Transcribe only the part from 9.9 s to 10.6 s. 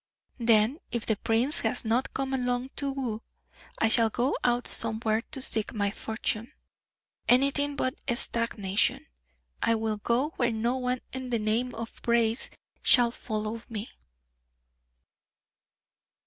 go where